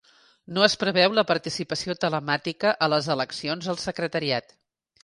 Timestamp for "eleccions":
3.19-3.71